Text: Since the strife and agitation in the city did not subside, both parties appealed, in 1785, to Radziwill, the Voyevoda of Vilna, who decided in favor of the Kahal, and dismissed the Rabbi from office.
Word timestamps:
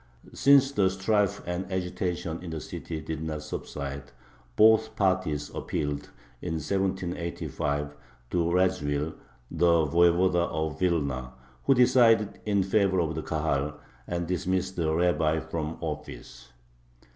Since 0.33 0.71
the 0.71 0.89
strife 0.89 1.43
and 1.45 1.71
agitation 1.71 2.41
in 2.41 2.49
the 2.49 2.59
city 2.59 3.01
did 3.01 3.21
not 3.21 3.43
subside, 3.43 4.11
both 4.55 4.95
parties 4.95 5.51
appealed, 5.53 6.09
in 6.41 6.53
1785, 6.53 7.93
to 8.31 8.49
Radziwill, 8.51 9.13
the 9.51 9.85
Voyevoda 9.85 10.47
of 10.49 10.79
Vilna, 10.79 11.33
who 11.65 11.75
decided 11.75 12.39
in 12.47 12.63
favor 12.63 12.99
of 12.99 13.13
the 13.13 13.21
Kahal, 13.21 13.75
and 14.07 14.25
dismissed 14.25 14.75
the 14.75 14.91
Rabbi 14.91 15.39
from 15.39 15.77
office. 15.81 16.51